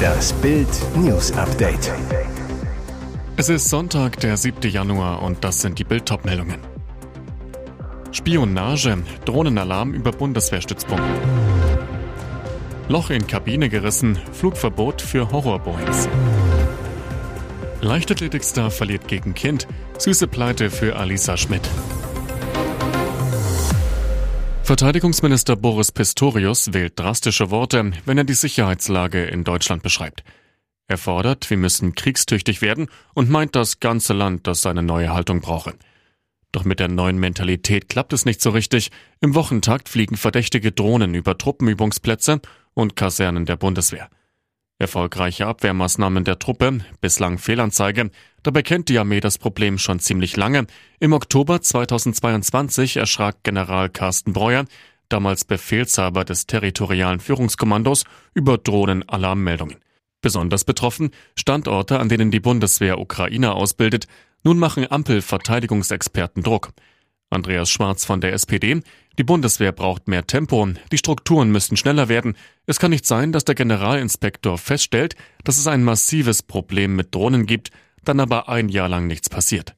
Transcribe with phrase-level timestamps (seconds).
[0.00, 1.92] Das Bild News Update.
[3.36, 4.70] Es ist Sonntag, der 7.
[4.70, 6.58] Januar und das sind die Bild meldungen
[8.12, 11.04] Spionage, Drohnenalarm über Bundeswehrstützpunkt.
[12.88, 16.08] Loch in Kabine gerissen, Flugverbot für Horrorboeings.
[17.80, 19.66] Leichtathletikstar verliert gegen Kind,
[19.98, 21.68] süße Pleite für Alisa Schmidt.
[24.70, 30.22] Verteidigungsminister Boris Pistorius wählt drastische Worte, wenn er die Sicherheitslage in Deutschland beschreibt.
[30.86, 35.40] Er fordert, wir müssen kriegstüchtig werden und meint das ganze Land, das seine neue Haltung
[35.40, 35.74] brauche.
[36.52, 38.92] Doch mit der neuen Mentalität klappt es nicht so richtig.
[39.20, 42.40] Im Wochentakt fliegen verdächtige Drohnen über Truppenübungsplätze
[42.72, 44.08] und Kasernen der Bundeswehr.
[44.80, 48.10] Erfolgreiche Abwehrmaßnahmen der Truppe, bislang Fehlanzeige.
[48.42, 50.66] Dabei kennt die Armee das Problem schon ziemlich lange.
[51.00, 54.64] Im Oktober 2022 erschrak General Carsten Breuer,
[55.10, 59.76] damals Befehlshaber des territorialen Führungskommandos, über Drohnenalarmmeldungen.
[60.22, 64.06] Besonders betroffen Standorte, an denen die Bundeswehr Ukrainer ausbildet.
[64.44, 66.70] Nun machen Ampel-Verteidigungsexperten Druck.
[67.28, 68.80] Andreas Schwarz von der SPD.
[69.20, 72.38] Die Bundeswehr braucht mehr Tempo, die Strukturen müssen schneller werden.
[72.64, 77.44] Es kann nicht sein, dass der Generalinspektor feststellt, dass es ein massives Problem mit Drohnen
[77.44, 77.70] gibt,
[78.02, 79.74] dann aber ein Jahr lang nichts passiert.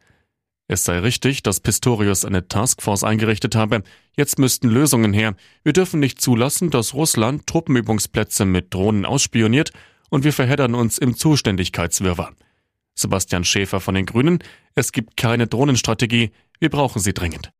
[0.68, 3.82] Es sei richtig, dass Pistorius eine Taskforce eingerichtet habe.
[4.16, 5.34] Jetzt müssten Lösungen her.
[5.64, 9.72] Wir dürfen nicht zulassen, dass Russland Truppenübungsplätze mit Drohnen ausspioniert
[10.08, 12.32] und wir verheddern uns im Zuständigkeitswirrwarr.
[12.94, 14.38] Sebastian Schäfer von den Grünen.
[14.76, 16.30] Es gibt keine Drohnenstrategie.
[16.60, 17.52] Wir brauchen sie dringend.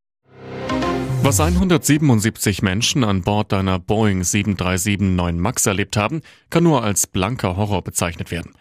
[1.25, 6.21] Was 177 Menschen an Bord deiner Boeing 737-9 MAX erlebt haben,
[6.51, 8.53] kann nur als blanker Horror bezeichnet werden.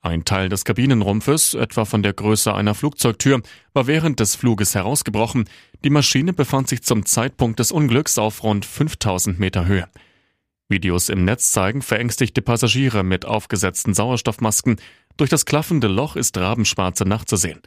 [0.00, 3.42] Ein Teil des Kabinenrumpfes, etwa von der Größe einer Flugzeugtür,
[3.72, 5.46] war während des Fluges herausgebrochen.
[5.82, 9.88] Die Maschine befand sich zum Zeitpunkt des Unglücks auf rund 5000 Meter Höhe.
[10.68, 14.76] Videos im Netz zeigen verängstigte Passagiere mit aufgesetzten Sauerstoffmasken.
[15.16, 17.60] Durch das klaffende Loch ist rabenschwarze Nacht zu sehen.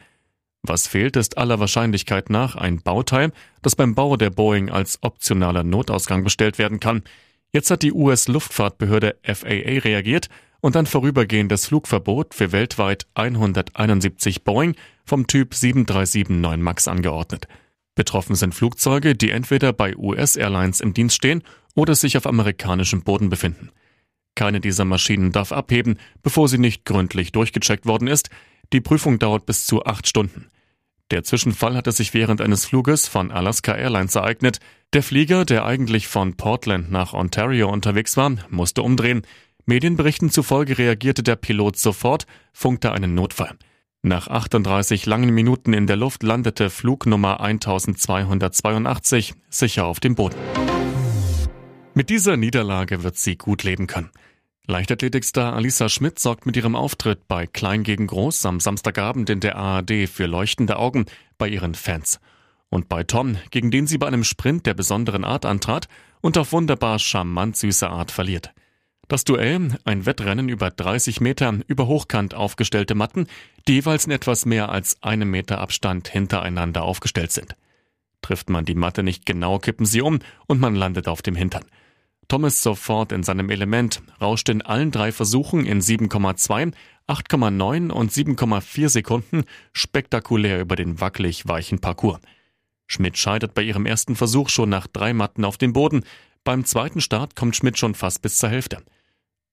[0.67, 3.31] Was fehlt, ist aller Wahrscheinlichkeit nach ein Bauteil,
[3.61, 7.03] das beim Bau der Boeing als optionaler Notausgang bestellt werden kann.
[7.53, 10.27] Jetzt hat die US-Luftfahrtbehörde FAA reagiert
[10.59, 14.75] und ein vorübergehendes Flugverbot für weltweit 171 Boeing
[15.05, 17.47] vom Typ 737-9 MAX angeordnet.
[17.95, 21.43] Betroffen sind Flugzeuge, die entweder bei US-Airlines im Dienst stehen
[21.75, 23.71] oder sich auf amerikanischem Boden befinden.
[24.36, 28.30] Keine dieser Maschinen darf abheben, bevor sie nicht gründlich durchgecheckt worden ist.
[28.73, 30.49] Die Prüfung dauert bis zu acht Stunden.
[31.09, 34.59] Der Zwischenfall hatte sich während eines Fluges von Alaska Airlines ereignet.
[34.91, 39.21] Der Flieger, der eigentlich von Portland nach Ontario unterwegs war, musste umdrehen.
[39.65, 43.57] Medienberichten zufolge reagierte der Pilot sofort, funkte einen Notfall.
[44.01, 50.37] Nach 38 langen Minuten in der Luft landete Flug Nummer 1282 sicher auf dem Boden.
[51.93, 54.11] Mit dieser Niederlage wird sie gut leben können.
[54.70, 59.55] Leichtathletikstar Alisa Schmidt sorgt mit ihrem Auftritt bei Klein gegen Groß am Samstagabend in der
[59.55, 61.05] ARD für leuchtende Augen
[61.38, 62.20] bei ihren Fans.
[62.67, 65.88] Und bei Tom, gegen den sie bei einem Sprint der besonderen Art antrat
[66.20, 68.52] und auf wunderbar charmant süße Art verliert.
[69.08, 73.28] Das Duell, ein Wettrennen über 30 Meter über hochkant aufgestellte Matten,
[73.70, 77.55] die jeweils in etwas mehr als einem Meter Abstand hintereinander aufgestellt sind.
[78.22, 81.64] Trifft man die Matte nicht genau, kippen sie um und man landet auf dem Hintern.
[82.27, 86.73] Thomas sofort in seinem Element, rauscht in allen drei Versuchen in 7,2,
[87.08, 92.20] 8,9 und 7,4 Sekunden spektakulär über den wackelig weichen Parcours.
[92.86, 96.04] Schmidt scheitert bei ihrem ersten Versuch schon nach drei Matten auf den Boden.
[96.43, 98.83] Beim zweiten Start kommt Schmidt schon fast bis zur Hälfte.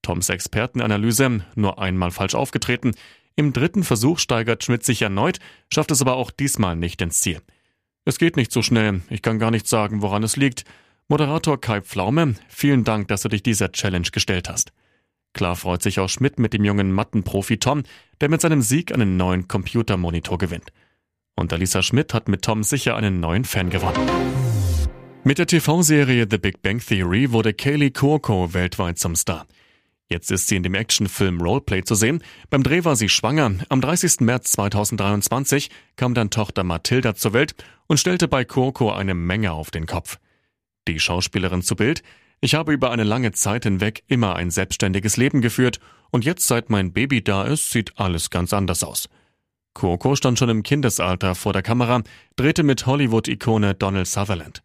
[0.02, 2.92] Toms Expertenanalyse, nur einmal falsch aufgetreten.
[3.36, 5.38] Im dritten Versuch steigert Schmidt sich erneut,
[5.72, 7.40] schafft es aber auch diesmal nicht ins Ziel.
[8.04, 10.64] Es geht nicht so schnell, ich kann gar nicht sagen, woran es liegt.
[11.08, 14.72] Moderator Kai Pflaume, vielen Dank, dass du dich dieser Challenge gestellt hast.
[15.34, 17.82] Klar freut sich auch Schmidt mit dem jungen Mattenprofi Tom,
[18.22, 20.72] der mit seinem Sieg einen neuen Computermonitor gewinnt.
[21.36, 24.00] Und Alisa Schmidt hat mit Tom sicher einen neuen Fan gewonnen.
[25.24, 29.46] Mit der TV-Serie The Big Bang Theory wurde Kaylee Cuoco weltweit zum Star.
[30.08, 32.22] Jetzt ist sie in dem Actionfilm Roleplay zu sehen.
[32.48, 33.52] Beim Dreh war sie schwanger.
[33.68, 34.20] Am 30.
[34.20, 37.54] März 2023 kam dann Tochter Mathilda zur Welt
[37.88, 40.18] und stellte bei Cuoco eine Menge auf den Kopf.
[40.88, 42.02] Die Schauspielerin zu Bild.
[42.40, 46.68] Ich habe über eine lange Zeit hinweg immer ein selbstständiges Leben geführt und jetzt, seit
[46.70, 49.08] mein Baby da ist, sieht alles ganz anders aus.
[49.72, 52.02] Coco stand schon im Kindesalter vor der Kamera,
[52.36, 54.62] drehte mit Hollywood-Ikone Donald Sutherland.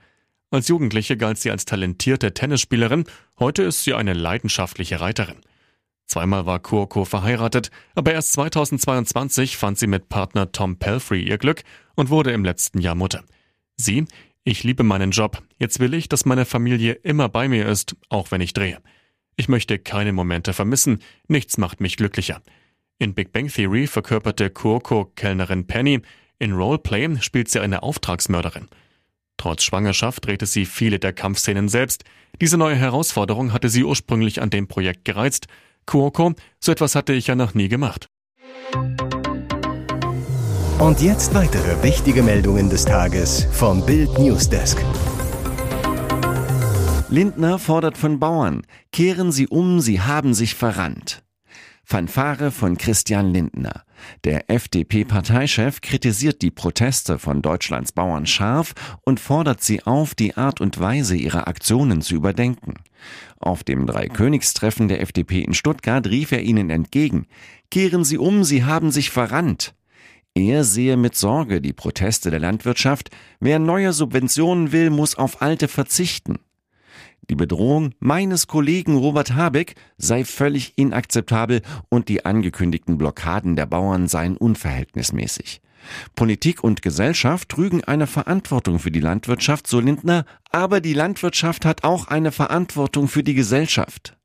[0.51, 3.05] Als Jugendliche galt sie als talentierte Tennisspielerin,
[3.39, 5.41] heute ist sie eine leidenschaftliche Reiterin.
[6.05, 11.63] Zweimal war Kurko verheiratet, aber erst 2022 fand sie mit Partner Tom Pelfrey ihr Glück
[11.95, 13.23] und wurde im letzten Jahr Mutter.
[13.77, 14.05] Sie,
[14.49, 15.43] ich liebe meinen Job.
[15.59, 18.79] Jetzt will ich, dass meine Familie immer bei mir ist, auch wenn ich drehe.
[19.35, 22.41] Ich möchte keine Momente vermissen, nichts macht mich glücklicher.
[22.97, 26.01] In Big Bang Theory verkörperte Kurko-Kellnerin Penny,
[26.39, 28.67] in Roleplay spielt sie eine Auftragsmörderin.
[29.37, 32.03] Trotz Schwangerschaft drehte sie viele der Kampfszenen selbst.
[32.41, 35.47] Diese neue Herausforderung hatte sie ursprünglich an dem Projekt gereizt.
[35.85, 38.09] Kuoko, so etwas hatte ich ja noch nie gemacht.
[40.79, 44.81] Und jetzt weitere wichtige Meldungen des Tages vom Bild Newsdesk.
[47.09, 48.61] Lindner fordert von Bauern,
[48.93, 51.21] kehren Sie um, Sie haben sich verrannt.
[51.83, 53.83] Fanfare von Christian Lindner.
[54.23, 60.61] Der FDP-Parteichef kritisiert die Proteste von Deutschlands Bauern scharf und fordert sie auf, die Art
[60.61, 62.75] und Weise ihrer Aktionen zu überdenken.
[63.37, 67.27] Auf dem Dreikönigstreffen der FDP in Stuttgart rief er ihnen entgegen,
[67.69, 69.75] Kehren Sie um, Sie haben sich verrannt.
[70.35, 73.09] Er sehe mit Sorge die Proteste der Landwirtschaft.
[73.39, 76.39] Wer neue Subventionen will, muss auf alte verzichten.
[77.29, 84.07] Die Bedrohung meines Kollegen Robert Habeck sei völlig inakzeptabel und die angekündigten Blockaden der Bauern
[84.07, 85.61] seien unverhältnismäßig.
[86.15, 91.83] Politik und Gesellschaft trügen eine Verantwortung für die Landwirtschaft, so Lindner, aber die Landwirtschaft hat
[91.83, 94.17] auch eine Verantwortung für die Gesellschaft.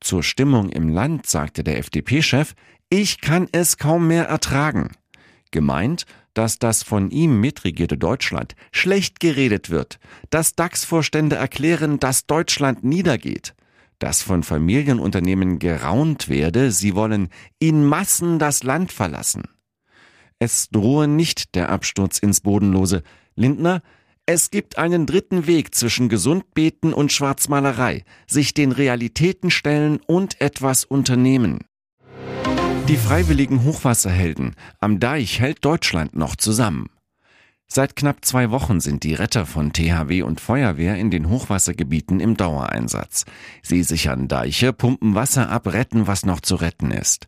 [0.00, 2.54] Zur Stimmung im Land sagte der FDP-Chef,
[2.88, 4.92] ich kann es kaum mehr ertragen.
[5.54, 6.04] Gemeint
[6.34, 9.98] dass das von ihm mitregierte Deutschland schlecht geredet wird,
[10.30, 13.54] dass DAX-Vorstände erklären, dass Deutschland niedergeht,
[14.00, 17.28] dass von Familienunternehmen geraunt werde, sie wollen
[17.60, 19.44] in Massen das Land verlassen.
[20.40, 23.02] Es drohe nicht der Absturz ins Bodenlose.
[23.36, 23.82] Lindner,
[24.26, 30.84] es gibt einen dritten Weg zwischen Gesundbeten und Schwarzmalerei, sich den Realitäten stellen und etwas
[30.84, 31.60] unternehmen.
[32.88, 34.56] Die freiwilligen Hochwasserhelden.
[34.78, 36.90] Am Deich hält Deutschland noch zusammen.
[37.66, 42.36] Seit knapp zwei Wochen sind die Retter von THW und Feuerwehr in den Hochwassergebieten im
[42.36, 43.24] Dauereinsatz.
[43.62, 47.26] Sie sichern Deiche, pumpen Wasser ab, retten, was noch zu retten ist.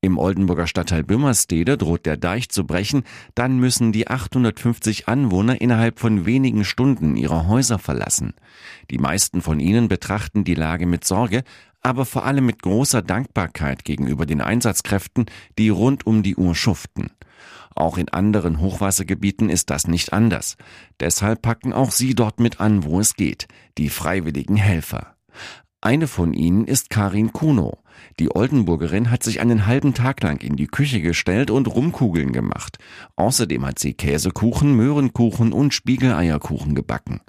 [0.00, 3.02] Im Oldenburger Stadtteil Bümmerstede droht der Deich zu brechen,
[3.34, 8.34] dann müssen die 850 Anwohner innerhalb von wenigen Stunden ihre Häuser verlassen.
[8.92, 11.42] Die meisten von ihnen betrachten die Lage mit Sorge,
[11.82, 15.26] aber vor allem mit großer Dankbarkeit gegenüber den Einsatzkräften,
[15.58, 17.10] die rund um die Uhr schuften.
[17.74, 20.56] Auch in anderen Hochwassergebieten ist das nicht anders.
[20.98, 23.46] Deshalb packen auch sie dort mit an, wo es geht,
[23.78, 25.14] die freiwilligen Helfer.
[25.80, 27.78] Eine von ihnen ist Karin Kuno.
[28.18, 32.78] Die Oldenburgerin hat sich einen halben Tag lang in die Küche gestellt und Rumkugeln gemacht.
[33.14, 37.20] Außerdem hat sie Käsekuchen, Möhrenkuchen und Spiegeleierkuchen gebacken.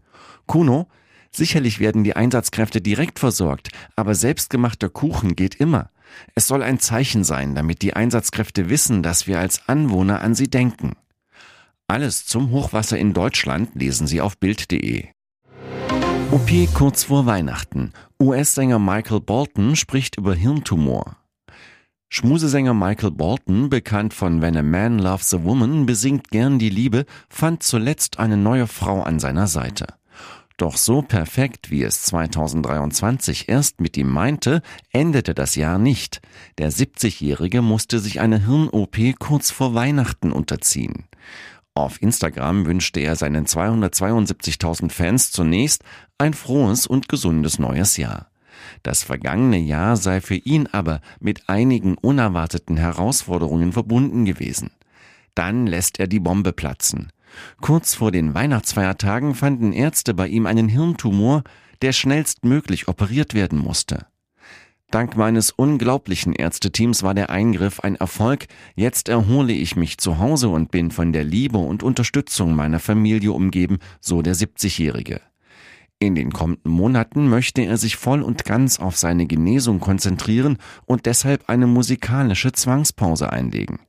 [0.48, 0.88] Kuno
[1.32, 5.92] Sicherlich werden die Einsatzkräfte direkt versorgt, aber selbstgemachter Kuchen geht immer.
[6.36, 10.50] Es soll ein Zeichen sein, damit die Einsatzkräfte wissen, dass wir als Anwohner an sie
[10.50, 10.94] denken.
[11.88, 15.08] Alles zum Hochwasser in Deutschland lesen Sie auf Bild.de.
[16.32, 17.94] OP kurz vor Weihnachten.
[18.22, 21.18] US-Sänger Michael Bolton spricht über Hirntumor.
[22.10, 27.06] Schmusesänger Michael Bolton, bekannt von When a Man Loves a Woman, besingt gern die Liebe,
[27.30, 29.99] fand zuletzt eine neue Frau an seiner Seite.
[30.60, 34.62] Doch so perfekt, wie es 2023 erst mit ihm meinte,
[34.92, 36.20] endete das Jahr nicht.
[36.58, 41.06] Der 70-Jährige musste sich eine Hirn-OP kurz vor Weihnachten unterziehen.
[41.76, 45.86] Auf Instagram wünschte er seinen 272.000 Fans zunächst
[46.18, 48.30] ein frohes und gesundes neues Jahr.
[48.84, 54.72] Das vergangene Jahr sei für ihn aber mit einigen unerwarteten Herausforderungen verbunden gewesen.
[55.36, 57.14] Dann lässt er die Bombe platzen.
[57.62, 61.44] Kurz vor den Weihnachtsfeiertagen fanden Ärzte bei ihm einen Hirntumor,
[61.82, 64.08] der schnellstmöglich operiert werden musste.
[64.92, 68.48] Dank meines unglaublichen Ärzteteams war der Eingriff ein Erfolg.
[68.76, 73.32] Jetzt erhole ich mich zu Hause und bin von der Liebe und Unterstützung meiner Familie
[73.32, 75.22] umgeben, so der 70-Jährige.
[76.00, 81.06] In den kommenden Monaten möchte er sich voll und ganz auf seine Genesung konzentrieren und
[81.06, 83.80] deshalb eine musikalische Zwangspause einlegen.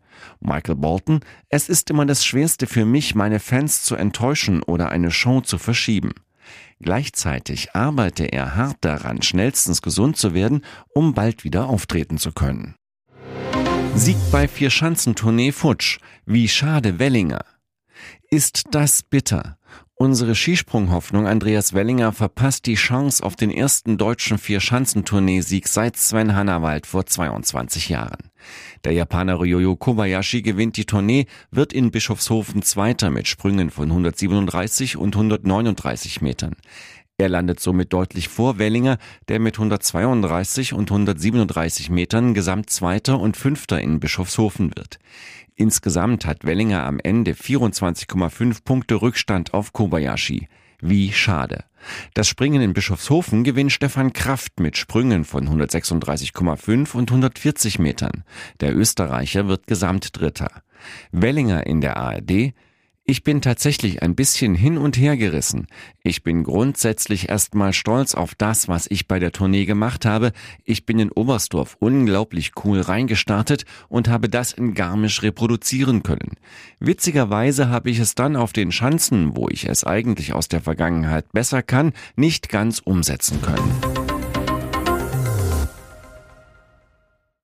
[0.41, 5.11] Michael Bolton, es ist immer das Schwerste für mich, meine Fans zu enttäuschen oder eine
[5.11, 6.13] Show zu verschieben.
[6.81, 12.75] Gleichzeitig arbeite er hart daran, schnellstens gesund zu werden, um bald wieder auftreten zu können.
[13.95, 15.99] Sieg bei Vier-Schanzentournee futsch.
[16.25, 17.45] Wie schade Wellinger.
[18.31, 19.59] Ist das bitter?
[20.03, 26.87] Unsere Skisprunghoffnung Andreas Wellinger verpasst die Chance auf den ersten deutschen Vier-Schanzentournee-Sieg seit Sven Hannawald
[26.87, 28.31] vor 22 Jahren.
[28.85, 34.97] Der Japaner Ryoyo Kobayashi gewinnt die Tournee, wird in Bischofshofen Zweiter mit Sprüngen von 137
[34.97, 36.57] und 139 Metern.
[37.21, 38.97] Er landet somit deutlich vor Wellinger,
[39.29, 44.99] der mit 132 und 137 Metern Gesamtzweiter und Fünfter in Bischofshofen wird.
[45.55, 50.49] Insgesamt hat Wellinger am Ende 24,5 Punkte Rückstand auf Kobayashi.
[50.81, 51.65] Wie schade.
[52.15, 58.25] Das Springen in Bischofshofen gewinnt Stefan Kraft mit Sprüngen von 136,5 und 140 Metern.
[58.61, 60.63] Der Österreicher wird Gesamtdritter.
[61.13, 62.55] Wellinger in der ARD
[63.11, 65.67] ich bin tatsächlich ein bisschen hin und her gerissen.
[66.05, 70.31] Ich bin grundsätzlich erstmal stolz auf das, was ich bei der Tournee gemacht habe.
[70.65, 76.37] Ich bin in Oberstdorf unglaublich cool reingestartet und habe das in Garmisch reproduzieren können.
[76.79, 81.33] Witzigerweise habe ich es dann auf den Schanzen, wo ich es eigentlich aus der Vergangenheit
[81.33, 83.90] besser kann, nicht ganz umsetzen können.